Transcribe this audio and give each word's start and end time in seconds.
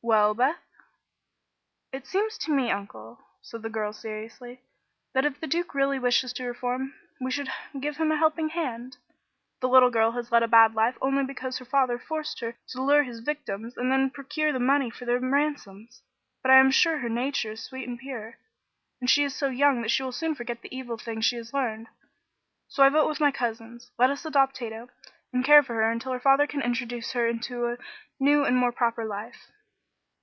"Well, 0.00 0.32
Beth?" 0.32 0.56
"It 1.92 2.06
seems 2.06 2.38
to 2.38 2.52
me, 2.52 2.70
Uncle," 2.70 3.18
said 3.42 3.60
the 3.62 3.68
girl, 3.68 3.92
seriously, 3.92 4.62
"that 5.12 5.26
if 5.26 5.38
the 5.40 5.48
Duke 5.48 5.74
really 5.74 5.98
wishes 5.98 6.32
to 6.34 6.44
reform, 6.46 6.94
we 7.20 7.30
should 7.32 7.48
give 7.78 7.96
him 7.98 8.10
a 8.12 8.16
helping 8.16 8.48
hand. 8.50 8.96
The 9.60 9.68
little 9.68 9.90
girl 9.90 10.12
has 10.12 10.30
led 10.32 10.42
a 10.44 10.48
bad 10.48 10.74
life 10.74 10.96
only 11.02 11.24
because 11.24 11.58
her 11.58 11.64
father 11.66 11.98
forced 11.98 12.40
her 12.40 12.54
to 12.68 12.80
lure 12.80 13.02
his 13.02 13.20
victims 13.20 13.76
and 13.76 13.90
then 13.92 14.08
procure 14.08 14.50
the 14.52 14.60
money 14.60 14.88
for 14.88 15.04
their 15.04 15.18
ransoms; 15.18 16.00
but 16.42 16.50
I 16.52 16.56
am 16.58 16.70
sure 16.70 16.98
her 16.98 17.10
nature 17.10 17.50
is 17.50 17.62
sweet 17.64 17.86
and 17.86 17.98
pure, 17.98 18.38
and 19.00 19.10
she 19.10 19.24
is 19.24 19.34
so 19.34 19.48
young 19.48 19.82
that 19.82 19.90
she 19.90 20.04
will 20.04 20.12
soon 20.12 20.34
forget 20.34 20.62
the 20.62 20.74
evil 20.74 20.96
things 20.96 21.26
she 21.26 21.36
has 21.36 21.52
learned. 21.52 21.88
So 22.68 22.82
I 22.84 22.88
vote 22.88 23.08
with 23.08 23.20
my 23.20 23.32
cousins. 23.32 23.90
Let 23.98 24.10
us 24.10 24.24
adopt 24.24 24.56
Tato, 24.56 24.88
and 25.34 25.44
care 25.44 25.62
for 25.64 25.74
her 25.74 25.90
until 25.90 26.12
her 26.12 26.20
father 26.20 26.46
can 26.46 26.62
introduce 26.62 27.12
her 27.12 27.26
into 27.26 27.66
a 27.66 27.78
new 28.18 28.44
and 28.44 28.56
more 28.56 28.72
proper 28.72 29.04
life." 29.04 29.50